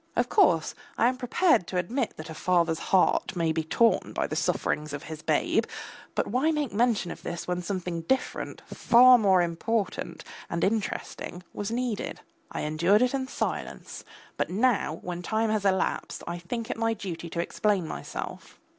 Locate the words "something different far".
7.61-9.19